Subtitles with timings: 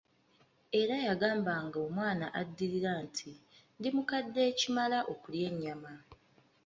[0.81, 3.31] Era yagambanga omwana addirira nti,
[3.77, 5.93] ndi mukadde ekimala okulya ennyama.